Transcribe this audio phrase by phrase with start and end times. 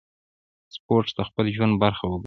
[0.75, 2.19] سپورت د خپل ژوند برخه وګرځوئ.